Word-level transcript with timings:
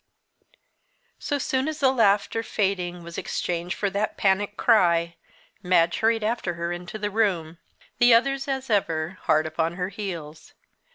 So 1.19 1.37
soon 1.37 1.67
as 1.67 1.79
the 1.79 1.91
laughter, 1.91 2.41
fading, 2.41 3.03
was 3.03 3.19
exchanged 3.19 3.75
for 3.75 3.91
that 3.91 4.17
panic 4.17 4.57
cry, 4.57 5.15
Madge 5.61 5.99
hurried 5.99 6.23
after 6.23 6.55
her 6.55 6.71
into 6.71 6.97
the 6.97 7.11
room 7.11 7.59
the 7.99 8.11
others, 8.11 8.47
as 8.47 8.71
ever, 8.71 9.19
hard 9.21 9.45
upon 9.45 9.75
her 9.75 9.89
heels. 9.89 10.55